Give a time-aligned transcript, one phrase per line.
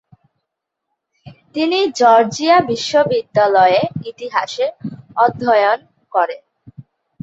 [1.55, 3.79] তিনি জর্জিয়া বিশ্ববিদ্যালয়ে
[4.11, 4.65] ইতিহাসে
[5.17, 5.79] অধ্যায়ন
[6.13, 6.41] করেন।